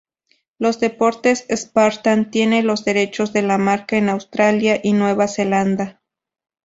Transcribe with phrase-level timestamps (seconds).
[0.57, 6.01] Los deportes Spartan tienen los derechos de la marca en Australia y Nueva Zelanda.